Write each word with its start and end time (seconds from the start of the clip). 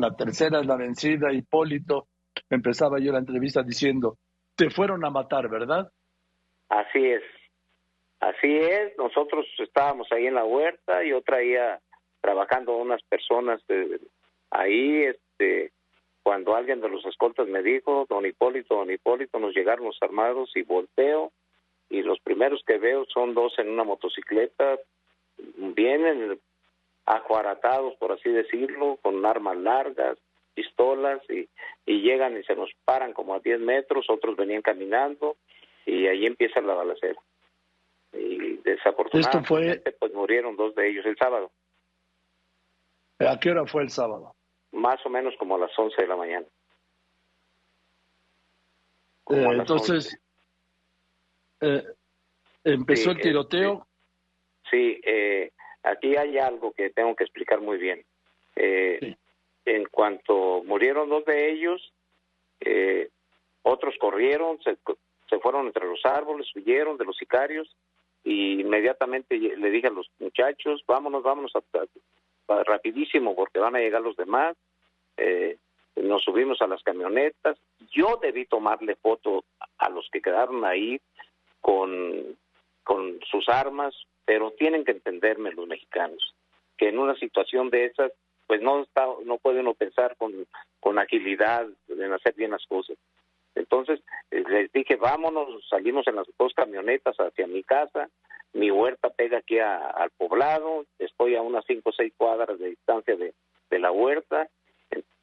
la 0.00 0.16
tercera 0.16 0.60
es 0.60 0.66
la 0.66 0.76
vencida, 0.76 1.32
Hipólito. 1.32 2.08
Empezaba 2.48 2.98
yo 2.98 3.12
la 3.12 3.18
entrevista 3.18 3.62
diciendo, 3.62 4.16
te 4.56 4.70
fueron 4.70 5.04
a 5.04 5.10
matar, 5.10 5.48
¿verdad? 5.48 5.90
Así 6.68 7.04
es, 7.04 7.22
así 8.20 8.56
es. 8.56 8.96
Nosotros 8.98 9.46
estábamos 9.58 10.10
ahí 10.12 10.26
en 10.26 10.34
la 10.34 10.44
huerta, 10.44 11.02
yo 11.04 11.22
traía 11.22 11.80
trabajando 12.20 12.76
unas 12.76 13.02
personas 13.02 13.60
ahí, 14.50 15.04
este, 15.04 15.72
cuando 16.22 16.54
alguien 16.54 16.80
de 16.80 16.88
los 16.88 17.04
escoltas 17.06 17.48
me 17.48 17.62
dijo, 17.62 18.06
don 18.08 18.26
Hipólito, 18.26 18.76
don 18.76 18.90
Hipólito, 18.90 19.38
nos 19.38 19.54
llegaron 19.54 19.90
armados 20.00 20.50
y 20.54 20.62
volteo 20.62 21.32
y 21.88 22.02
los 22.02 22.20
primeros 22.20 22.62
que 22.66 22.78
veo 22.78 23.04
son 23.12 23.34
dos 23.34 23.58
en 23.58 23.68
una 23.68 23.84
motocicleta, 23.84 24.78
vienen 25.56 26.38
ajuaratados, 27.16 27.94
por 27.96 28.12
así 28.12 28.30
decirlo, 28.30 28.98
con 29.02 29.24
armas 29.26 29.56
largas, 29.56 30.18
pistolas, 30.54 31.20
y, 31.28 31.48
y 31.86 32.02
llegan 32.02 32.38
y 32.38 32.42
se 32.44 32.54
nos 32.54 32.70
paran 32.84 33.12
como 33.12 33.34
a 33.34 33.40
10 33.40 33.60
metros, 33.60 34.06
otros 34.08 34.36
venían 34.36 34.62
caminando, 34.62 35.36
y 35.86 36.06
ahí 36.06 36.26
empieza 36.26 36.60
la 36.60 36.74
balacera. 36.74 37.20
Y 38.12 38.56
desafortunadamente, 38.58 39.92
pues 39.92 40.12
murieron 40.12 40.56
dos 40.56 40.74
de 40.74 40.88
ellos 40.88 41.06
el 41.06 41.16
sábado. 41.16 41.50
¿A 43.18 43.38
qué 43.38 43.50
hora 43.50 43.66
fue 43.66 43.82
el 43.82 43.90
sábado? 43.90 44.34
Más 44.72 45.04
o 45.04 45.10
menos 45.10 45.34
como 45.38 45.56
a 45.56 45.58
las 45.58 45.78
11 45.78 46.00
de 46.00 46.08
la 46.08 46.16
mañana. 46.16 46.46
Eh, 49.30 49.46
entonces, 49.52 50.18
eh, 51.60 51.84
empezó 52.64 53.10
el 53.10 53.20
tiroteo. 53.20 53.86
sí, 54.70 55.00
eh, 55.04 55.52
aquí 55.82 56.16
hay 56.16 56.38
algo 56.38 56.72
que 56.72 56.90
tengo 56.90 57.14
que 57.16 57.24
explicar 57.24 57.60
muy 57.60 57.78
bien. 57.78 58.04
Eh, 58.56 59.16
en 59.64 59.84
cuanto 59.86 60.62
murieron 60.64 61.08
dos 61.08 61.24
de 61.24 61.50
ellos, 61.50 61.92
eh, 62.60 63.08
otros 63.62 63.94
corrieron, 64.00 64.60
se, 64.62 64.76
se 65.28 65.38
fueron 65.38 65.66
entre 65.66 65.86
los 65.86 66.04
árboles, 66.04 66.48
huyeron 66.54 66.96
de 66.96 67.04
los 67.04 67.16
sicarios 67.16 67.74
y 68.24 68.60
inmediatamente 68.60 69.38
le 69.38 69.70
dije 69.70 69.86
a 69.86 69.92
los 69.92 70.10
muchachos, 70.18 70.82
vámonos, 70.86 71.22
vámonos 71.22 71.52
rapidísimo 72.48 73.34
porque 73.34 73.58
van 73.58 73.76
a 73.76 73.80
llegar 73.80 74.02
los 74.02 74.16
demás. 74.16 74.56
Eh, 75.16 75.56
nos 75.96 76.22
subimos 76.22 76.60
a 76.62 76.66
las 76.66 76.82
camionetas. 76.82 77.58
Yo 77.90 78.18
debí 78.20 78.46
tomarle 78.46 78.96
foto 78.96 79.44
a 79.78 79.88
los 79.90 80.08
que 80.10 80.20
quedaron 80.20 80.64
ahí 80.64 81.00
con, 81.60 82.36
con 82.84 83.20
sus 83.30 83.48
armas, 83.48 83.94
pero 84.30 84.52
tienen 84.52 84.84
que 84.84 84.92
entenderme 84.92 85.50
los 85.50 85.66
mexicanos, 85.66 86.36
que 86.78 86.88
en 86.88 87.00
una 87.00 87.16
situación 87.16 87.68
de 87.68 87.86
esas, 87.86 88.12
pues 88.46 88.62
no 88.62 88.80
está, 88.84 89.04
no 89.24 89.38
puede 89.38 89.58
uno 89.58 89.74
pensar 89.74 90.14
con, 90.16 90.46
con 90.78 91.00
agilidad 91.00 91.66
en 91.88 92.12
hacer 92.12 92.34
bien 92.34 92.52
las 92.52 92.64
cosas. 92.66 92.96
Entonces 93.56 94.00
eh, 94.30 94.44
les 94.48 94.70
dije, 94.70 94.94
vámonos, 94.94 95.66
salimos 95.68 96.06
en 96.06 96.14
las 96.14 96.28
dos 96.38 96.54
camionetas 96.54 97.16
hacia 97.16 97.48
mi 97.48 97.64
casa, 97.64 98.08
mi 98.52 98.70
huerta 98.70 99.10
pega 99.10 99.38
aquí 99.38 99.58
al 99.58 100.10
poblado, 100.16 100.84
estoy 101.00 101.34
a 101.34 101.42
unas 101.42 101.64
cinco 101.66 101.90
o 101.90 101.92
seis 101.92 102.12
cuadras 102.16 102.56
de 102.60 102.68
distancia 102.68 103.16
de, 103.16 103.34
de 103.68 103.78
la 103.80 103.90
huerta, 103.90 104.48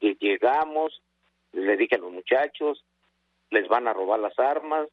y 0.00 0.18
llegamos, 0.18 1.00
le 1.52 1.78
dije 1.78 1.94
a 1.94 1.98
los 2.00 2.12
muchachos, 2.12 2.84
les 3.48 3.68
van 3.68 3.88
a 3.88 3.94
robar 3.94 4.20
las 4.20 4.38
armas 4.38 4.86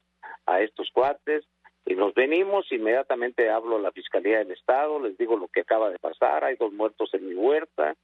a 0.45 0.61
estos 0.61 0.89
cuates, 0.91 1.43
y 1.85 1.95
nos 1.95 2.13
venimos, 2.13 2.71
inmediatamente 2.71 3.49
hablo 3.49 3.77
a 3.77 3.81
la 3.81 3.91
Fiscalía 3.91 4.39
del 4.39 4.51
Estado, 4.51 4.99
les 4.99 5.17
digo 5.17 5.37
lo 5.37 5.47
que 5.47 5.61
acaba 5.61 5.89
de 5.89 5.99
pasar, 5.99 6.43
hay 6.43 6.55
dos 6.55 6.73
muertos 6.73 7.13
en 7.13 7.27
mi 7.27 7.35
huerta, 7.35 7.95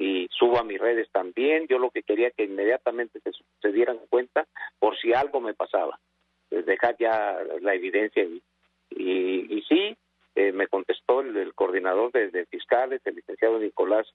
y 0.00 0.28
subo 0.30 0.58
a 0.58 0.64
mis 0.64 0.80
redes 0.80 1.10
también. 1.12 1.66
Yo 1.68 1.78
lo 1.78 1.90
que 1.90 2.02
quería 2.02 2.30
que 2.30 2.44
inmediatamente 2.44 3.20
se, 3.60 3.72
dieran 3.72 3.98
cuenta 4.08 4.46
por 4.78 4.96
si 4.98 5.12
algo 5.12 5.40
me 5.40 5.52
pasaba, 5.52 6.00
pues 6.48 6.64
dejar 6.64 6.96
ya 6.98 7.38
la 7.60 7.74
evidencia. 7.74 8.24
Y, 8.24 8.42
y, 8.90 9.62
sí, 9.68 9.96
eh, 10.34 10.52
me 10.52 10.66
contestó 10.68 11.20
el, 11.20 11.54
coordinador 11.54 12.12
de, 12.12 12.46
fiscales, 12.46 13.02
el 13.04 13.16
licenciado 13.16 13.58
Nicolás 13.58 14.06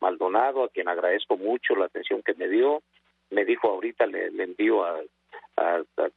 Maldonado, 0.00 0.64
a 0.64 0.70
quien 0.70 0.88
agradezco 0.88 1.36
mucho 1.36 1.76
la 1.76 1.86
atención 1.86 2.20
que 2.22 2.34
me 2.34 2.48
dio. 2.48 2.82
Me 3.30 3.44
dijo 3.44 3.68
ahorita 3.68 4.06
le, 4.06 4.26
envío 4.42 4.84
a, 4.84 5.00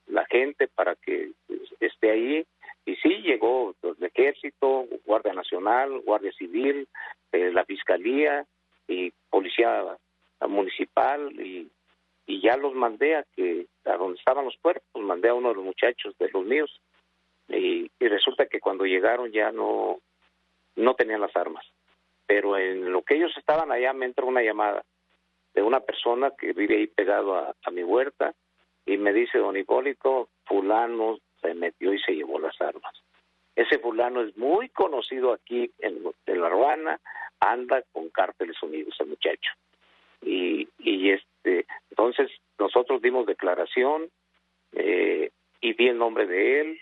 la 0.08 0.26
gente 0.26 0.68
para 0.68 0.96
que 0.96 1.32
esté 1.80 2.12
ahí. 2.12 2.46
Y 2.86 2.96
sí, 2.96 3.22
llegó 3.22 3.76
el 3.84 4.04
ejército, 4.04 4.88
Guardia 5.06 5.34
Nacional, 5.34 6.00
Guardia 6.02 6.32
Civil, 6.34 6.88
eh, 7.32 7.52
la 7.52 7.64
Fiscalía, 7.66 8.46
y 8.88 9.12
policía 9.30 9.98
municipal 10.48 11.32
y, 11.40 11.72
y 12.26 12.42
ya 12.42 12.58
los 12.58 12.74
mandé 12.74 13.16
a 13.16 13.26
que 13.36 13.68
a 13.86 13.96
donde 13.96 14.20
estaban 14.20 14.46
los 14.46 14.58
cuerpos, 14.62 15.02
mandé 15.02 15.30
a 15.30 15.34
uno 15.34 15.50
de 15.50 15.56
los 15.56 15.64
muchachos 15.64 16.16
de 16.18 16.30
los 16.30 16.46
míos 16.46 16.82
y, 17.48 17.90
resulta 18.00 18.46
que 18.46 18.60
cuando 18.60 18.86
llegaron 18.86 19.32
ya 19.32 19.52
no 19.52 20.00
no 20.76 20.94
tenían 20.96 21.22
las 21.22 21.36
armas. 21.36 21.66
Pero 22.26 22.58
en 22.58 22.92
lo 22.92 23.02
que 23.04 23.16
ellos 23.16 23.32
estaban 23.38 23.72
allá 23.72 23.94
me 23.94 24.06
entró 24.06 24.28
una 24.28 24.42
llamada 24.42 24.84
de 25.54 25.62
una 25.62 25.80
persona 25.82 26.32
que 26.38 26.54
vive 26.54 26.78
ahí 26.78 26.88
pegado 26.88 27.36
a, 27.36 27.72
mi 27.72 27.84
huerta 27.84 28.34
y 28.86 28.98
me 28.98 29.14
dice, 29.14 29.38
don 29.38 29.58
Hipólito, 29.58 30.30
fulano 30.46 31.20
se 31.42 31.54
metió 31.54 31.94
y 31.94 32.00
se 32.00 32.14
llevó 32.14 32.40
las 32.40 32.60
armas. 32.62 32.94
Ese 33.56 33.80
fulano 33.80 34.22
es 34.22 34.36
muy 34.38 34.70
conocido 34.70 35.34
aquí 35.34 35.72
en, 35.80 36.02
en 36.26 36.42
La 36.42 36.50
Ruana, 36.50 37.00
anda 37.40 37.84
con 37.92 38.10
cárteles 38.10 38.62
unidos 38.64 38.96
el 39.00 39.08
muchacho. 39.08 39.52
Y, 40.22 40.70
y 40.80 41.12
este, 41.12 41.66
entonces 41.90 42.32
nosotros 42.60 43.02
dimos 43.02 43.26
declaración 43.26 44.10
eh, 44.74 45.32
y 45.60 45.74
di 45.74 45.88
el 45.88 45.98
nombre 45.98 46.28
de 46.28 46.62
él, 46.62 46.80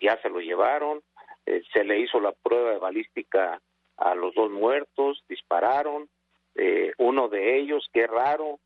ya 0.00 0.20
se 0.22 0.28
lo 0.28 0.40
llevaron, 0.40 1.02
eh, 1.46 1.62
se 1.72 1.84
le 1.84 1.98
hizo 1.98 2.20
la 2.20 2.32
prueba 2.32 2.70
de 2.70 2.78
balística 2.78 3.60
a 3.96 4.14
los 4.14 4.34
dos 4.34 4.50
muertos, 4.50 5.22
dispararon, 5.28 6.08
eh, 6.54 6.92
uno 6.98 7.28
de 7.28 7.58
ellos, 7.58 7.88
qué 7.92 8.06
raro, 8.06 8.58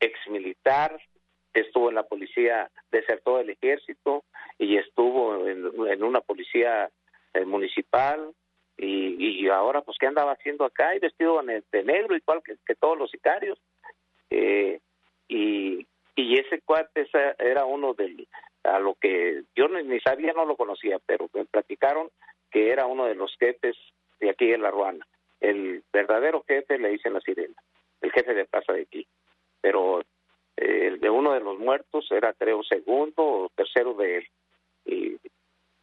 ex 0.00 0.18
militar, 0.28 0.98
en 1.88 1.96
la 1.96 2.04
policía, 2.04 2.70
desertó 2.90 3.38
del 3.38 3.50
ejército 3.50 4.24
y 4.58 4.76
estuvo 4.76 5.46
en, 5.46 6.02
una 6.02 6.20
policía 6.20 6.90
municipal, 7.46 8.32
y, 8.76 9.44
y 9.44 9.48
ahora 9.48 9.82
pues 9.82 9.96
qué 9.98 10.06
andaba 10.06 10.32
haciendo 10.32 10.64
acá 10.64 10.94
y 10.94 10.98
vestido 10.98 11.40
de 11.42 11.84
negro 11.84 12.16
igual 12.16 12.42
que, 12.42 12.74
todos 12.74 12.98
los 12.98 13.10
sicarios 13.10 13.58
eh, 14.30 14.80
y 15.28 15.86
y 16.16 16.38
ese 16.38 16.60
cuate 16.60 17.08
era 17.40 17.64
uno 17.64 17.92
de 17.94 18.28
a 18.62 18.78
lo 18.78 18.94
que 18.94 19.42
yo 19.56 19.68
ni, 19.68 19.98
sabía 20.00 20.32
no 20.32 20.44
lo 20.44 20.56
conocía 20.56 20.98
pero 21.04 21.28
me 21.34 21.44
platicaron 21.44 22.08
que 22.50 22.70
era 22.70 22.86
uno 22.86 23.06
de 23.06 23.16
los 23.16 23.34
jefes 23.38 23.76
de 24.20 24.30
aquí 24.30 24.52
en 24.52 24.62
la 24.62 24.70
Ruana. 24.70 25.04
El 25.40 25.82
verdadero 25.92 26.44
jefe 26.46 26.78
le 26.78 26.90
dicen 26.90 27.14
la 27.14 27.20
sirena 27.20 27.54
el 28.00 28.12
jefe 28.12 28.34
de 28.34 28.44
plaza 28.44 28.72
de 28.72 28.82
aquí 28.82 29.06
pero 29.60 30.00
eh, 30.56 30.86
el 30.86 31.00
de 31.00 31.10
uno 31.10 31.32
de 31.32 31.40
los 31.40 31.53
muertos 31.64 32.10
era 32.10 32.32
creo 32.32 32.62
segundo 32.62 33.22
o 33.22 33.48
tercero 33.56 33.94
de 33.94 34.18
él. 34.18 34.28
Y 34.84 35.18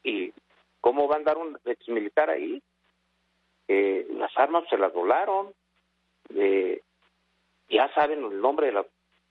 y 0.04 0.34
cómo 0.80 1.08
va 1.08 1.16
a 1.16 1.20
andar 1.20 1.38
un 1.38 1.58
ex 1.66 1.88
militar 1.90 2.30
ahí. 2.30 2.62
Eh, 3.68 4.08
las 4.12 4.36
armas 4.38 4.66
se 4.70 4.78
las 4.78 4.92
volaron, 4.94 5.54
eh, 6.36 6.82
ya 7.70 7.92
saben 7.94 8.24
el 8.24 8.42
nombre 8.42 8.68
de 8.68 8.74
las 8.74 8.86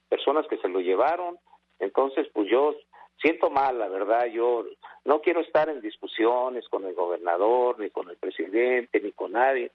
personas 0.09 0.47
que 0.47 0.57
se 0.57 0.67
lo 0.67 0.79
llevaron, 0.79 1.37
entonces 1.79 2.27
pues 2.33 2.49
yo 2.49 2.75
siento 3.21 3.51
mal, 3.51 3.77
la 3.77 3.87
verdad, 3.87 4.25
yo 4.25 4.65
no 5.05 5.21
quiero 5.21 5.41
estar 5.41 5.69
en 5.69 5.79
discusiones 5.79 6.67
con 6.69 6.85
el 6.85 6.95
gobernador, 6.95 7.79
ni 7.79 7.91
con 7.91 8.09
el 8.09 8.17
presidente, 8.17 8.99
ni 8.99 9.11
con 9.11 9.33
nadie, 9.33 9.71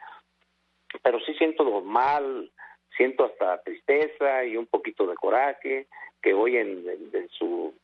pero 1.03 1.20
sí 1.20 1.34
siento 1.34 1.81
mal, 1.82 2.50
siento 2.97 3.25
hasta 3.25 3.62
tristeza 3.62 4.44
y 4.44 4.56
un 4.56 4.66
poquito 4.66 5.06
de 5.06 5.15
coraje, 5.15 5.86
que 6.22 6.34
hoy 6.34 6.57
en, 6.57 6.84
su 7.30 7.74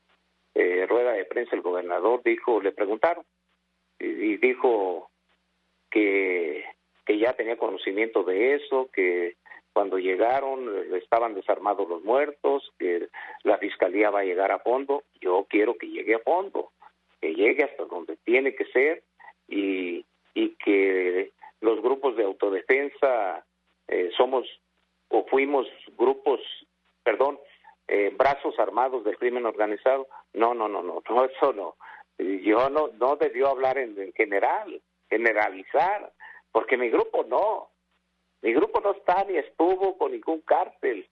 eh, 0.54 0.86
rueda 0.86 1.12
de 1.12 1.24
prensa 1.24 1.56
el 1.56 1.62
gobernador 1.62 2.22
dijo, 2.24 2.60
le 2.60 2.72
preguntaron, 2.72 3.24
y 3.98 4.36
dijo 4.36 5.10
que, 5.90 6.64
que 7.06 7.18
ya 7.18 7.34
tenía 7.34 7.56
conocimiento 7.56 8.24
de 8.24 8.54
eso, 8.54 8.88
que 8.92 9.36
cuando 9.72 9.98
llegaron 9.98 10.68
eh, 10.68 10.98
estaban 11.02 11.34
desarmados 11.34 11.88
los 11.88 12.02
muertos, 12.02 12.70
que 12.78 13.08
la 13.42 13.58
fiscalía 13.58 14.10
va 14.10 14.20
a 14.20 14.24
llegar 14.24 14.52
a 14.52 14.58
fondo. 14.58 15.04
Yo 15.20 15.46
quiero 15.48 15.76
que 15.76 15.88
llegue 15.88 16.14
a 16.14 16.20
fondo, 16.20 16.72
que 17.20 17.34
llegue 17.34 17.64
hasta 17.64 17.84
donde 17.84 18.16
tiene 18.24 18.54
que 18.54 18.66
ser 18.66 19.02
y, 19.48 20.04
y 20.34 20.50
que 20.56 21.32
los 21.60 21.80
grupos 21.80 22.16
de 22.16 22.24
autodefensa 22.24 23.44
eh, 23.88 24.10
somos 24.16 24.46
o 25.08 25.24
fuimos 25.26 25.66
grupos, 25.96 26.40
perdón, 27.02 27.38
eh, 27.94 28.10
brazos 28.16 28.58
armados 28.58 29.04
del 29.04 29.18
crimen 29.18 29.44
organizado. 29.44 30.08
No, 30.32 30.54
no, 30.54 30.66
no, 30.66 30.82
no, 30.82 31.02
no, 31.10 31.24
eso 31.26 31.52
no. 31.52 31.76
Yo 32.18 32.70
no, 32.70 32.88
no 32.98 33.16
debió 33.16 33.48
hablar 33.48 33.76
en 33.76 34.12
general 34.14 34.80
generalizar, 35.10 36.10
porque 36.52 36.78
mi 36.78 36.88
grupo 36.88 37.24
no. 37.24 37.68
Mi 38.40 38.54
grupo 38.54 38.80
no 38.80 38.92
está 38.92 39.24
ni 39.24 39.36
estuvo 39.36 39.98
con 39.98 40.12
ningún 40.12 40.40
cártel. 40.40 41.06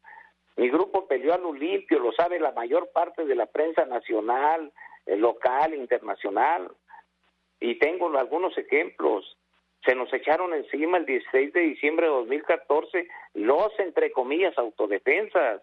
Mi 0.56 0.70
grupo 0.70 1.06
peleó 1.06 1.34
a 1.34 1.38
lo 1.38 1.52
limpio, 1.52 1.98
lo 1.98 2.12
sabe 2.12 2.40
la 2.40 2.52
mayor 2.52 2.90
parte 2.92 3.26
de 3.26 3.34
la 3.34 3.44
prensa 3.44 3.84
nacional, 3.84 4.72
eh, 5.04 5.16
local, 5.16 5.74
internacional. 5.74 6.70
Y 7.60 7.78
tengo 7.78 8.08
algunos 8.16 8.56
ejemplos. 8.56 9.36
Se 9.84 9.94
nos 9.94 10.10
echaron 10.14 10.54
encima 10.54 10.96
el 10.96 11.04
16 11.04 11.52
de 11.52 11.60
diciembre 11.60 12.06
de 12.06 12.12
2014 12.12 13.06
los, 13.34 13.78
entre 13.80 14.12
comillas, 14.12 14.56
autodefensas. 14.56 15.62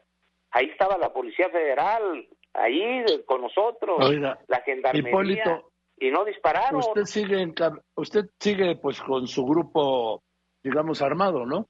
Ahí 0.58 0.72
estaba 0.72 0.98
la 0.98 1.14
Policía 1.14 1.50
Federal, 1.50 2.28
ahí 2.54 3.06
con 3.28 3.42
nosotros, 3.42 4.00
la 4.48 4.62
Gendarmería, 4.66 5.62
y 6.00 6.10
no 6.10 6.26
dispararon. 6.26 6.80
Usted 6.80 7.04
sigue, 7.04 7.54
usted 7.96 8.26
sigue 8.40 8.76
pues 8.76 9.00
con 9.00 9.28
su 9.28 9.46
grupo, 9.46 10.24
digamos, 10.64 11.04
armado, 11.04 11.46
¿no? 11.46 11.68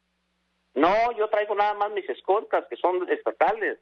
No, 0.73 1.11
yo 1.17 1.27
traigo 1.27 1.53
nada 1.53 1.73
más 1.73 1.91
mis 1.91 2.09
escoltas, 2.09 2.63
que 2.69 2.77
son 2.77 3.09
estatales, 3.09 3.77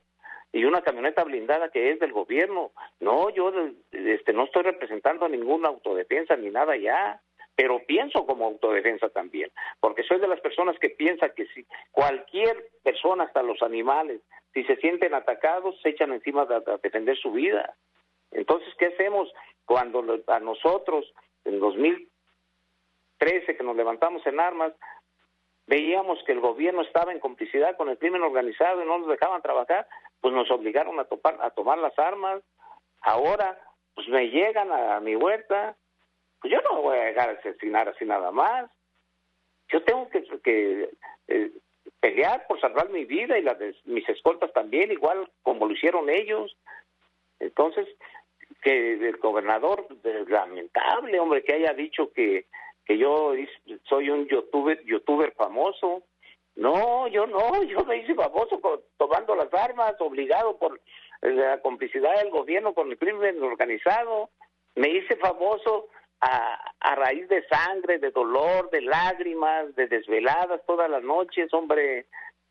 y 0.52 0.66
una 0.66 0.82
camioneta 0.82 1.24
blindada 1.24 1.70
que 1.70 1.92
es 1.92 2.00
del 2.00 2.12
gobierno. 2.12 2.72
No, 3.00 3.30
yo 3.30 3.54
este, 3.92 4.34
no 4.34 4.46
estoy 4.46 4.64
representando 4.64 5.26
a 5.26 5.30
ninguna 5.30 5.68
autodefensa 5.68 6.36
ni 6.36 6.50
nada 6.50 6.76
ya 6.78 7.22
pero 7.56 7.80
pienso 7.86 8.26
como 8.26 8.46
autodefensa 8.46 9.10
también, 9.10 9.50
porque 9.80 10.04
soy 10.04 10.20
de 10.20 10.28
las 10.28 10.42
personas 10.42 10.78
que 10.80 10.90
piensa 10.90 11.30
que 11.30 11.48
si 11.48 11.66
cualquier 11.92 12.70
persona, 12.84 13.24
hasta 13.24 13.42
los 13.44 13.62
animales, 13.62 14.22
si 14.54 14.64
se 14.66 14.76
sienten 14.78 15.14
atacados, 15.14 15.80
se 15.82 15.90
echan 15.90 16.12
encima 16.12 16.46
de, 16.46 16.62
defender 16.84 17.18
su 17.18 17.32
vida. 17.32 17.76
Entonces, 18.32 18.74
¿qué 18.78 18.88
hacemos 18.88 19.32
cuando 19.66 20.04
a 20.28 20.40
nosotros, 20.40 21.14
en 21.46 21.60
2013, 21.60 23.56
que 23.58 23.64
nos 23.64 23.76
levantamos 23.76 24.26
en 24.28 24.40
armas, 24.40 24.74
veíamos 25.68 26.22
que 26.26 26.34
el 26.34 26.42
gobierno 26.42 26.82
estaba 26.82 27.14
en 27.14 27.20
complicidad 27.20 27.78
con 27.78 27.90
el 27.90 27.98
crimen 27.98 28.22
organizado 28.22 28.84
y 28.84 28.86
no 28.86 29.00
nos 29.00 29.08
dejaban 29.08 29.42
trabajar, 29.42 29.88
pues 30.20 30.34
nos 30.34 30.52
obligaron 30.52 31.00
a, 31.00 31.06
topar, 31.06 31.38
a 31.42 31.50
tomar 31.52 31.78
las 31.78 31.98
armas. 31.98 32.42
Ahora, 33.02 33.60
pues 33.94 34.08
me 34.10 34.30
llegan 34.30 34.72
a 34.72 35.00
mi 35.00 35.16
huerta, 35.16 35.78
yo 36.44 36.62
no 36.62 36.82
voy 36.82 36.98
a 36.98 37.06
dejar 37.06 37.34
de 37.34 37.50
asesinar 37.50 37.90
así 37.90 38.06
nada 38.06 38.32
más. 38.32 38.70
Yo 39.70 39.84
tengo 39.84 40.10
que, 40.10 40.24
que 40.44 40.90
eh, 41.28 41.52
pelear 42.00 42.46
por 42.48 42.60
salvar 42.62 42.90
mi 42.90 43.06
vida 43.06 43.38
y 43.38 43.42
las 43.42 43.58
de 43.58 43.76
mis 43.86 44.08
escoltas 44.10 44.54
también, 44.54 44.92
igual 44.92 45.30
como 45.42 45.66
lo 45.66 45.74
hicieron 45.74 46.10
ellos. 46.10 46.56
Entonces, 47.40 47.88
que 48.62 48.94
el 48.94 49.18
gobernador, 49.18 49.88
lamentable, 50.28 51.20
hombre, 51.20 51.44
que 51.44 51.54
haya 51.54 51.74
dicho 51.74 52.12
que, 52.14 52.46
que 52.86 52.98
yo 52.98 53.34
soy 53.84 54.10
un 54.10 54.28
youtuber, 54.28 54.84
youtuber 54.86 55.34
famoso. 55.34 56.04
No, 56.56 57.08
yo 57.08 57.28
no, 57.28 57.64
yo 57.64 57.84
me 57.86 57.98
hice 57.98 58.16
famoso 58.16 58.60
tomando 58.98 59.36
las 59.36 59.54
armas, 59.54 59.96
obligado 60.00 60.58
por 60.58 60.80
la 61.22 61.60
complicidad 61.62 62.18
del 62.18 62.30
gobierno 62.30 62.74
con 62.74 62.90
el 62.90 62.98
crimen 62.98 63.42
organizado. 63.44 64.30
Me 64.76 64.90
hice 64.90 65.16
famoso 65.18 65.90
a, 66.22 66.96
raíz 66.96 67.28
de 67.30 67.46
sangre, 67.48 68.00
de 68.00 68.12
dolor, 68.12 68.70
de 68.72 68.82
lágrimas, 68.82 69.76
de 69.76 69.88
desveladas 69.88 70.62
todas 70.66 70.90
las 70.90 71.04
noches, 71.04 71.54
hombre. 71.54 72.08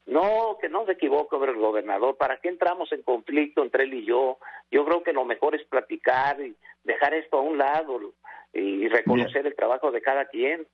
No, 0.07 0.59
que 0.61 0.69
no 0.69 0.85
se 0.85 0.93
equivoque, 0.93 1.35
hombre, 1.35 1.53
el 1.53 1.59
gobernador. 1.59 2.17
¿Para 2.19 2.39
qué 2.39 2.49
entramos 2.49 2.93
en 2.93 3.03
conflicto 3.03 3.63
entre 3.63 3.85
él 3.85 3.95
y 3.95 4.05
yo? 4.05 4.39
Yo 4.71 4.85
creo 4.85 5.03
que 5.03 5.15
lo 5.15 5.25
mejor 5.25 5.55
es 5.55 5.67
platicar 5.67 6.41
y 6.43 6.55
dejar 6.83 7.15
esto 7.15 7.39
a 7.39 7.43
un 7.43 7.57
lado 7.57 8.13
y 8.53 8.87
reconocer 8.89 9.47
el 9.47 9.57
trabajo 9.57 9.91
de 9.91 10.03
cada 10.03 10.27
quien. 10.27 10.67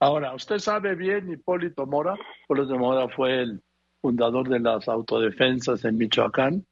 Ahora, 0.00 0.34
usted 0.34 0.58
sabe 0.58 0.94
bien, 0.94 1.30
Hipólito 1.30 1.86
Mora, 1.86 2.16
Hipólito 2.44 2.78
Mora 2.78 3.08
fue 3.08 3.42
el 3.42 3.62
fundador 4.00 4.48
de 4.48 4.60
las 4.60 4.88
autodefensas 4.88 5.84
en 5.84 5.96
Michoacán. 5.96 6.66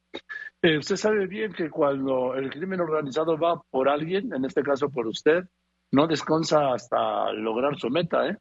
Eh, 0.64 0.78
usted 0.78 0.96
sabe 0.96 1.26
bien 1.26 1.52
que 1.52 1.68
cuando 1.68 2.34
el 2.34 2.48
crimen 2.48 2.80
organizado 2.80 3.36
va 3.36 3.60
por 3.70 3.86
alguien, 3.86 4.32
en 4.32 4.46
este 4.46 4.62
caso 4.62 4.88
por 4.88 5.06
usted, 5.06 5.44
no 5.92 6.06
descansa 6.06 6.72
hasta 6.72 7.30
lograr 7.34 7.76
su 7.76 7.90
meta, 7.90 8.26
¿eh? 8.26 8.38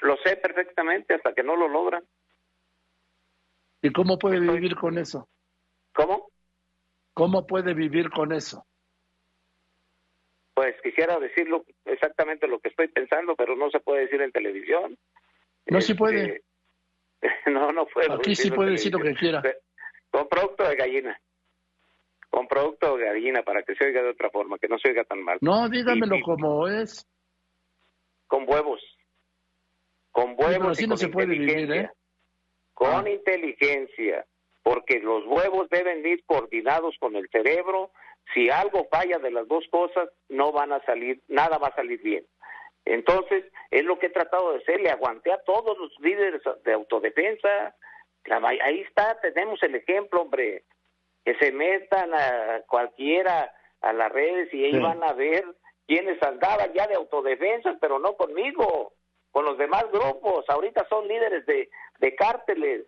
Lo 0.00 0.16
sé 0.24 0.36
perfectamente, 0.38 1.14
hasta 1.14 1.32
que 1.32 1.44
no 1.44 1.54
lo 1.54 1.68
logran. 1.68 2.02
¿Y 3.80 3.92
cómo 3.92 4.18
puede 4.18 4.40
vivir 4.40 4.74
con 4.74 4.98
eso? 4.98 5.28
¿Cómo? 5.94 6.32
¿Cómo 7.12 7.46
puede 7.46 7.74
vivir 7.74 8.10
con 8.10 8.32
eso? 8.32 8.66
Pues 10.54 10.74
quisiera 10.82 11.20
decirlo 11.20 11.64
exactamente 11.84 12.48
lo 12.48 12.58
que 12.58 12.70
estoy 12.70 12.88
pensando, 12.88 13.36
pero 13.36 13.54
no 13.54 13.70
se 13.70 13.78
puede 13.78 14.00
decir 14.00 14.20
en 14.20 14.32
televisión. 14.32 14.98
No, 15.66 15.80
se 15.80 15.94
puede. 15.94 16.42
Este, 17.22 17.50
no, 17.52 17.70
no 17.70 17.86
puedo. 17.86 18.14
Aquí 18.14 18.34
sí 18.34 18.50
puede 18.50 18.72
decir 18.72 18.92
lo 18.92 18.98
que 18.98 19.14
quiera. 19.14 19.40
De 19.40 19.54
gallina. 20.94 21.20
Con 22.30 22.48
producto 22.48 22.96
de 22.96 23.06
gallina 23.06 23.42
para 23.42 23.62
que 23.62 23.74
se 23.74 23.84
oiga 23.84 24.02
de 24.02 24.10
otra 24.10 24.30
forma, 24.30 24.58
que 24.58 24.68
no 24.68 24.78
se 24.78 24.88
oiga 24.88 25.04
tan 25.04 25.22
mal. 25.22 25.38
No, 25.40 25.68
dígamelo 25.68 26.16
como 26.24 26.66
es. 26.66 27.06
Con 28.26 28.48
huevos. 28.48 28.80
Con 30.10 30.34
huevos. 30.36 30.80
no 30.86 30.96
se 30.96 31.08
puede 31.08 31.38
vivir, 31.38 31.72
¿eh? 31.72 31.90
Con 32.72 33.06
ah. 33.06 33.10
inteligencia. 33.10 34.26
Porque 34.62 34.98
los 34.98 35.24
huevos 35.26 35.68
deben 35.70 36.04
ir 36.04 36.24
coordinados 36.24 36.96
con 36.98 37.14
el 37.14 37.28
cerebro. 37.30 37.90
Si 38.32 38.48
algo 38.50 38.88
falla 38.90 39.18
de 39.18 39.30
las 39.30 39.46
dos 39.46 39.64
cosas, 39.70 40.08
no 40.28 40.50
van 40.50 40.72
a 40.72 40.80
salir, 40.84 41.22
nada 41.28 41.58
va 41.58 41.68
a 41.68 41.76
salir 41.76 42.00
bien. 42.02 42.24
Entonces, 42.86 43.44
es 43.70 43.84
lo 43.84 43.98
que 43.98 44.06
he 44.06 44.10
tratado 44.10 44.52
de 44.52 44.58
hacer, 44.58 44.80
le 44.80 44.90
aguanté 44.90 45.32
a 45.32 45.42
todos 45.42 45.76
los 45.78 45.92
líderes 46.00 46.42
de 46.64 46.72
autodefensa, 46.72 47.74
ahí 48.32 48.80
está, 48.80 49.18
tenemos 49.20 49.62
el 49.62 49.74
ejemplo, 49.74 50.22
hombre, 50.22 50.64
que 51.24 51.34
se 51.36 51.52
metan 51.52 52.12
a 52.14 52.62
cualquiera 52.68 53.52
a 53.80 53.92
las 53.92 54.12
redes 54.12 54.52
y 54.52 54.64
ahí 54.64 54.78
van 54.78 55.02
a 55.02 55.12
ver 55.12 55.44
quienes 55.86 56.22
andaban 56.22 56.72
ya 56.72 56.86
de 56.86 56.94
autodefensa, 56.94 57.76
pero 57.80 57.98
no 57.98 58.14
conmigo, 58.16 58.92
con 59.30 59.44
los 59.44 59.58
demás 59.58 59.84
grupos. 59.92 60.44
Ahorita 60.48 60.86
son 60.88 61.06
líderes 61.06 61.44
de, 61.46 61.68
de 61.98 62.14
cárteles. 62.14 62.86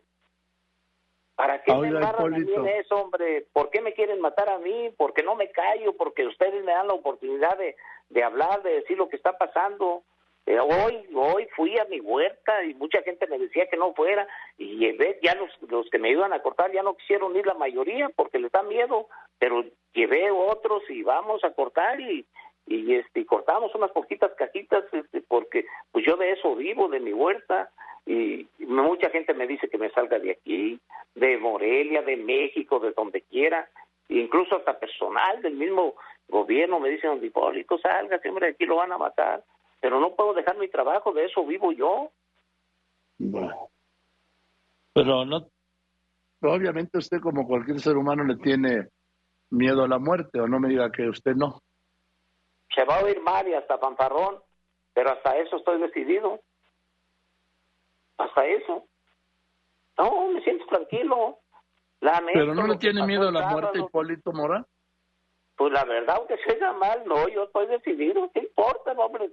¿Para 1.34 1.62
qué 1.62 1.74
me 1.74 1.88
embarran 1.88 2.32
en 2.34 2.66
eso, 2.66 2.96
hombre? 2.96 3.46
¿Por 3.52 3.68
qué 3.68 3.82
me 3.82 3.92
quieren 3.92 4.20
matar 4.22 4.48
a 4.48 4.58
mí? 4.58 4.90
Porque 4.96 5.22
no 5.22 5.34
me 5.34 5.50
callo, 5.50 5.94
porque 5.94 6.26
ustedes 6.26 6.64
me 6.64 6.72
dan 6.72 6.86
la 6.86 6.94
oportunidad 6.94 7.58
de, 7.58 7.76
de 8.08 8.24
hablar, 8.24 8.62
de 8.62 8.76
decir 8.76 8.96
lo 8.96 9.10
que 9.10 9.16
está 9.16 9.36
pasando. 9.36 10.02
Eh, 10.46 10.60
hoy, 10.60 11.04
hoy 11.12 11.48
fui 11.56 11.76
a 11.76 11.84
mi 11.86 11.98
huerta 11.98 12.62
y 12.64 12.74
mucha 12.74 13.02
gente 13.02 13.26
me 13.26 13.36
decía 13.36 13.66
que 13.66 13.76
no 13.76 13.92
fuera 13.94 14.28
y 14.56 14.76
llevé, 14.76 15.18
ya 15.20 15.34
los, 15.34 15.50
los 15.68 15.90
que 15.90 15.98
me 15.98 16.10
iban 16.10 16.32
a 16.32 16.40
cortar 16.40 16.70
ya 16.72 16.84
no 16.84 16.96
quisieron 16.96 17.34
ir 17.34 17.44
la 17.44 17.54
mayoría 17.54 18.08
porque 18.10 18.38
les 18.38 18.52
da 18.52 18.62
miedo, 18.62 19.08
pero 19.40 19.64
llevé 19.92 20.30
otros 20.30 20.84
y 20.88 21.02
vamos 21.02 21.42
a 21.42 21.50
cortar 21.50 22.00
y, 22.00 22.24
y 22.66 22.94
este 22.94 23.26
cortamos 23.26 23.74
unas 23.74 23.90
poquitas 23.90 24.32
cajitas 24.36 24.84
este, 24.92 25.20
porque 25.22 25.66
pues 25.90 26.04
yo 26.06 26.16
de 26.16 26.30
eso 26.32 26.54
vivo 26.54 26.88
de 26.88 27.00
mi 27.00 27.12
huerta 27.12 27.70
y 28.06 28.46
mucha 28.60 29.10
gente 29.10 29.34
me 29.34 29.48
dice 29.48 29.68
que 29.68 29.78
me 29.78 29.90
salga 29.90 30.20
de 30.20 30.30
aquí 30.30 30.78
de 31.16 31.38
Morelia 31.38 32.02
de 32.02 32.16
México 32.16 32.78
de 32.78 32.92
donde 32.92 33.22
quiera 33.22 33.68
incluso 34.08 34.56
hasta 34.56 34.78
personal 34.78 35.42
del 35.42 35.54
mismo 35.54 35.94
gobierno 36.28 36.78
me 36.78 36.90
dicen 36.90 37.24
Hipólito 37.24 37.78
salga 37.78 38.18
siempre 38.18 38.48
aquí 38.48 38.64
lo 38.64 38.76
van 38.76 38.92
a 38.92 38.98
matar 38.98 39.42
pero 39.86 40.00
no 40.00 40.16
puedo 40.16 40.34
dejar 40.34 40.58
mi 40.58 40.68
trabajo, 40.68 41.12
de 41.12 41.26
eso 41.26 41.46
vivo 41.46 41.70
yo. 41.70 42.10
Bueno, 43.18 43.70
pero 44.92 45.24
no, 45.24 45.48
obviamente 46.42 46.98
usted 46.98 47.20
como 47.20 47.46
cualquier 47.46 47.78
ser 47.78 47.96
humano 47.96 48.24
le 48.24 48.34
tiene 48.34 48.88
miedo 49.50 49.84
a 49.84 49.88
la 49.88 50.00
muerte, 50.00 50.40
o 50.40 50.48
no 50.48 50.58
me 50.58 50.70
diga 50.70 50.90
que 50.90 51.08
usted 51.08 51.36
no. 51.36 51.62
Se 52.74 52.82
va 52.82 52.98
a 52.98 53.04
oír 53.04 53.20
mal 53.20 53.46
y 53.46 53.54
hasta 53.54 53.78
fanfarrón, 53.78 54.42
pero 54.92 55.12
hasta 55.12 55.36
eso 55.36 55.54
estoy 55.54 55.80
decidido. 55.80 56.40
Hasta 58.18 58.44
eso. 58.44 58.88
No, 59.98 60.26
me 60.30 60.42
siento 60.42 60.66
tranquilo. 60.66 61.38
¿Pero 62.00 62.56
no 62.56 62.66
le 62.66 62.76
tiene 62.78 63.06
miedo 63.06 63.28
a 63.28 63.32
la 63.32 63.50
muerte, 63.50 63.78
Hipólito 63.78 64.32
Mora? 64.32 64.66
Pues 65.56 65.72
la 65.72 65.84
verdad, 65.84 66.16
aunque 66.16 66.36
sea 66.36 66.72
mal, 66.74 67.02
no, 67.06 67.28
yo 67.28 67.44
estoy 67.44 67.66
decidido, 67.66 68.30
¿qué 68.34 68.40
importa, 68.40 68.92
hombre? 68.92 69.30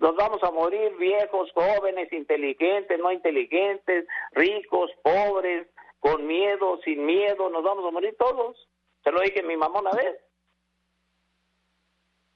Nos 0.00 0.16
vamos 0.16 0.42
a 0.42 0.50
morir 0.50 0.96
viejos, 0.96 1.52
jóvenes, 1.52 2.10
inteligentes, 2.12 2.98
no 2.98 3.12
inteligentes, 3.12 4.06
ricos, 4.32 4.90
pobres, 5.02 5.66
con 6.00 6.26
miedo, 6.26 6.80
sin 6.82 7.04
miedo, 7.04 7.50
nos 7.50 7.62
vamos 7.62 7.84
a 7.86 7.90
morir 7.90 8.16
todos. 8.18 8.68
Se 9.04 9.12
lo 9.12 9.20
dije 9.20 9.40
a 9.40 9.46
mi 9.46 9.56
mamá 9.56 9.80
una 9.80 9.92
vez. 9.92 10.18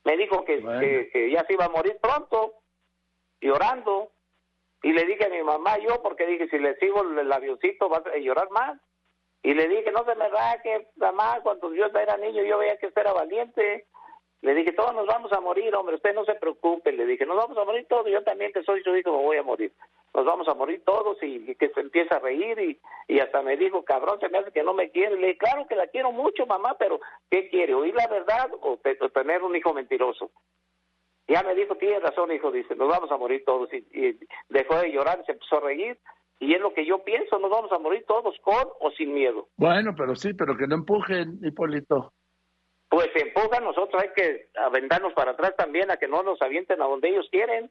Me 0.05 0.17
dijo 0.17 0.45
que, 0.45 0.61
que, 1.13 1.31
ya 1.31 1.45
se 1.45 1.55
iba 1.55 1.65
a 1.65 1.71
morir 1.71 1.99
pronto, 2.01 2.55
llorando. 3.41 4.13
Y 4.83 4.93
le 4.93 5.05
dije 5.05 5.27
a 5.27 5.31
mi 5.31 5.43
mamá, 5.43 5.79
yo, 5.79 6.03
porque 6.03 6.27
dije, 6.27 6.49
si 6.49 6.59
le 6.59 6.77
sigo 6.77 7.03
el 7.03 7.33
avioncito, 7.33 7.89
va 7.89 8.03
a 8.05 8.19
llorar 8.19 8.51
más. 8.51 8.79
Y 9.43 9.55
le 9.55 9.69
dije, 9.69 9.91
no 9.91 10.05
se 10.05 10.15
me 10.17 10.27
que 10.63 10.87
mamá, 10.97 11.41
cuando 11.43 11.73
yo 11.75 11.87
era 11.87 12.17
niño 12.19 12.43
yo 12.45 12.59
veía 12.59 12.77
que 12.77 12.89
usted 12.89 13.01
era 13.01 13.13
valiente. 13.13 13.87
Le 14.43 14.55
dije, 14.55 14.73
todos 14.73 14.95
nos 14.95 15.07
vamos 15.07 15.33
a 15.33 15.41
morir, 15.41 15.75
hombre, 15.75 15.97
usted 15.97 16.15
no 16.15 16.25
se 16.25 16.35
preocupe. 16.35 16.93
Le 16.93 17.05
dije, 17.07 17.27
nos 17.27 17.37
vamos 17.37 17.59
a 17.59 17.65
morir 17.65 17.87
todos, 17.89 18.07
yo 18.11 18.23
también 18.23 18.53
que 18.53 18.63
soy 18.63 18.83
su 18.83 18.97
hijo 18.97 19.13
me 19.13 19.25
voy 19.25 19.37
a 19.37 19.43
morir. 19.43 19.73
nos 20.15 20.25
vamos 20.25 20.49
a 20.49 20.55
morir 20.55 20.83
todos 20.85 21.19
y, 21.23 21.55
que 21.57 21.69
se 21.69 21.81
empieza 21.81 22.17
a 22.17 22.21
reír 22.21 22.59
y, 22.59 22.81
y 23.09 23.21
hasta 23.21 23.43
me 23.43 23.57
dijo, 23.57 23.85
cabrón, 23.85 24.19
se 24.19 24.29
me 24.29 24.39
hace 24.39 24.53
que 24.53 24.63
no 24.63 24.73
me 24.73 24.91
quiere. 24.91 25.17
Le 25.17 25.29
dije, 25.29 25.39
claro 25.39 25.67
que 25.67 25.77
la 25.77 25.87
quiero 25.89 26.11
mucho, 26.13 26.47
mamá, 26.47 26.77
pero 26.79 27.01
¿qué 27.31 27.49
quiere? 27.49 27.75
¿Oír 27.75 27.95
la 27.95 28.07
verdad 28.07 28.51
o, 28.61 28.79
tener 28.79 29.43
un 29.43 29.57
hijo 29.57 29.75
mentiroso? 29.75 30.31
Ya 31.29 31.43
me 31.43 31.55
dijo, 31.55 31.77
tiene 31.77 32.01
razón, 32.01 32.33
hijo, 32.33 32.51
dice, 32.51 32.75
nos 32.75 32.89
vamos 32.89 33.11
a 33.13 33.19
morir 33.19 33.45
todos. 33.45 33.73
Y, 33.73 34.19
dejó 34.49 34.77
de 34.79 34.91
llorar 34.91 35.21
y 35.23 35.27
se 35.27 35.33
empezó 35.33 35.59
a 35.59 35.61
reír. 35.61 35.99
Y 36.41 36.55
es 36.55 36.61
lo 36.61 36.73
que 36.73 36.87
yo 36.87 37.05
pienso, 37.05 37.39
nos 37.39 37.51
vamos 37.51 37.71
a 37.71 37.79
morir 37.79 38.05
todos, 38.09 38.35
con 38.41 38.65
o 38.81 38.91
sin 38.93 39.13
miedo. 39.13 39.49
Bueno, 39.57 39.95
pero 39.95 40.17
sí, 40.17 40.33
pero 40.33 40.57
que 40.57 40.67
no 40.67 40.75
empujen, 40.75 41.39
Hipólito. 41.43 42.15
Pues 42.89 43.09
empujan, 43.15 43.63
nosotros 43.63 44.03
hay 44.03 44.09
que 44.17 44.49
aventarnos 44.57 45.13
para 45.13 45.33
atrás 45.33 45.55
también, 45.57 45.91
a 45.91 45.99
que 45.99 46.09
no 46.09 46.23
nos 46.23 46.41
avienten 46.41 46.81
a 46.81 46.87
donde 46.87 47.11
ellos 47.11 47.29
quieren. 47.31 47.71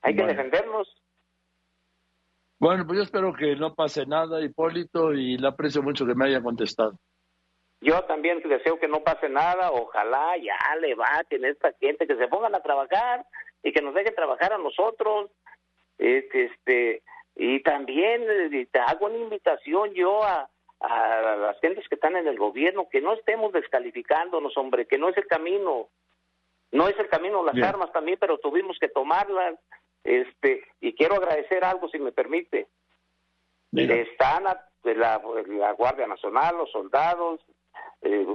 Hay 0.00 0.16
que 0.16 0.24
defendernos. 0.24 0.88
Bueno, 2.58 2.86
pues 2.86 2.96
yo 2.96 3.02
espero 3.04 3.34
que 3.34 3.54
no 3.54 3.74
pase 3.74 4.06
nada, 4.06 4.40
Hipólito, 4.40 5.12
y 5.12 5.36
le 5.36 5.48
aprecio 5.48 5.82
mucho 5.82 6.06
que 6.06 6.14
me 6.14 6.26
haya 6.26 6.42
contestado. 6.42 6.98
Yo 7.80 8.02
también 8.04 8.40
deseo 8.40 8.80
que 8.80 8.88
no 8.88 9.04
pase 9.04 9.28
nada, 9.28 9.70
ojalá 9.70 10.36
ya 10.38 10.56
le 10.80 10.96
en 11.30 11.44
esta 11.44 11.72
gente, 11.78 12.06
que 12.06 12.16
se 12.16 12.28
pongan 12.28 12.54
a 12.54 12.62
trabajar 12.62 13.24
y 13.62 13.72
que 13.72 13.82
nos 13.82 13.94
dejen 13.94 14.14
trabajar 14.14 14.52
a 14.52 14.58
nosotros. 14.58 15.30
Este, 15.98 16.46
este 16.46 17.02
y 17.40 17.62
también 17.62 18.24
eh, 18.28 18.66
te 18.70 18.80
hago 18.80 19.06
una 19.06 19.16
invitación 19.16 19.94
yo 19.94 20.24
a, 20.24 20.50
a 20.80 21.36
las 21.36 21.60
gentes 21.60 21.88
que 21.88 21.94
están 21.94 22.16
en 22.16 22.26
el 22.26 22.36
gobierno, 22.36 22.88
que 22.90 23.00
no 23.00 23.14
estemos 23.14 23.52
descalificándonos, 23.52 24.56
hombre, 24.56 24.86
que 24.86 24.98
no 24.98 25.08
es 25.08 25.16
el 25.16 25.26
camino. 25.28 25.88
No 26.72 26.88
es 26.88 26.98
el 26.98 27.08
camino 27.08 27.44
las 27.44 27.56
armas 27.62 27.92
también, 27.92 28.18
pero 28.20 28.38
tuvimos 28.38 28.76
que 28.78 28.88
tomarlas 28.88 29.54
este, 30.02 30.64
y 30.80 30.94
quiero 30.94 31.14
agradecer 31.14 31.64
algo, 31.64 31.88
si 31.88 31.98
me 31.98 32.12
permite. 32.12 32.66
Están 33.72 34.44
la, 34.44 34.68
la, 34.82 35.72
Guardia 35.72 36.08
Nacional, 36.08 36.56
los 36.58 36.70
soldados, 36.72 37.40
eh, 38.02 38.26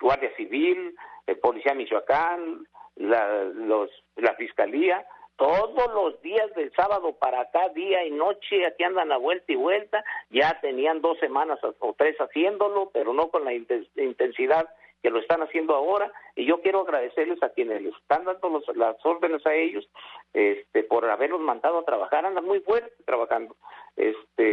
Guardia 0.00 0.34
Civil, 0.36 0.94
el 1.26 1.38
Policía 1.38 1.74
Michoacán, 1.74 2.64
la, 2.94 3.42
los, 3.42 3.90
la 4.14 4.34
Fiscalía, 4.34 5.04
todos 5.36 5.92
los 5.94 6.20
días 6.22 6.52
del 6.54 6.72
sábado 6.74 7.12
para 7.12 7.42
acá, 7.42 7.68
día 7.70 8.04
y 8.04 8.10
noche, 8.10 8.66
aquí 8.66 8.84
andan 8.84 9.12
a 9.12 9.18
vuelta 9.18 9.52
y 9.52 9.56
vuelta, 9.56 10.04
ya 10.30 10.58
tenían 10.60 11.00
dos 11.00 11.18
semanas 11.18 11.58
o 11.62 11.94
tres 11.96 12.16
haciéndolo, 12.18 12.90
pero 12.92 13.12
no 13.12 13.28
con 13.28 13.44
la 13.44 13.52
intensidad 13.52 14.68
que 15.02 15.10
lo 15.10 15.20
están 15.20 15.42
haciendo 15.42 15.74
ahora 15.74 16.10
y 16.34 16.46
yo 16.46 16.60
quiero 16.62 16.80
agradecerles 16.80 17.42
a 17.42 17.50
quienes 17.50 17.80
les 17.80 17.94
están 17.94 18.24
dando 18.24 18.60
las 18.74 18.96
órdenes 19.04 19.44
a 19.46 19.54
ellos 19.54 19.88
este 20.32 20.82
por 20.82 21.08
haberlos 21.08 21.40
mandado 21.40 21.78
a 21.78 21.84
trabajar 21.84 22.26
andan 22.26 22.44
muy 22.44 22.60
fuerte 22.60 22.92
trabajando 23.04 23.54
este 23.94 24.50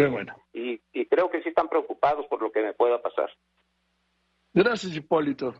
y, 0.54 0.80
creo 1.08 1.32
que 1.32 1.42
sí 1.42 1.50
están 1.50 1.70
preocupados 1.70 2.28
por 2.28 2.42
lo 2.42 2.52
que 2.52 2.62
me 2.62 2.74
pueda 2.74 3.02
pasar. 3.02 3.32
Gracias 4.54 4.96
Hipólito 4.96 5.56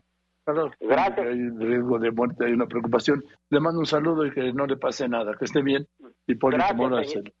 gracias. 0.80 1.26
Hay 1.26 1.50
riesgo 1.50 1.98
de 1.98 2.10
muerte 2.10 2.44
hay 2.44 2.52
una 2.52 2.66
preocupación. 2.66 3.24
Le 3.50 3.60
mando 3.60 3.80
un 3.80 3.86
saludo 3.86 4.26
y 4.26 4.32
que 4.32 4.52
no 4.52 4.66
le 4.66 4.76
pase 4.76 5.08
nada 5.08 5.34
que 5.38 5.44
esté 5.44 5.62
bien. 5.62 5.86
Hipólito 6.26 6.62
gracias, 6.62 7.10
señor. 7.10 7.32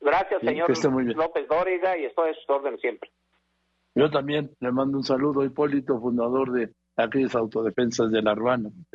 gracias 0.00 0.40
señor 0.40 1.16
López 1.16 1.48
Dóriga 1.48 1.96
y 1.98 2.04
estoy 2.06 2.30
a 2.30 2.34
sus 2.34 2.48
órdenes 2.48 2.80
siempre. 2.80 3.10
Yo 3.94 4.10
también 4.10 4.50
le 4.58 4.72
mando 4.72 4.98
un 4.98 5.04
saludo 5.04 5.42
a 5.42 5.46
Hipólito, 5.46 6.00
fundador 6.00 6.50
de 6.50 6.72
aquellas 6.96 7.34
autodefensas 7.36 8.10
de 8.10 8.22
la 8.22 8.32
Urbana. 8.32 8.70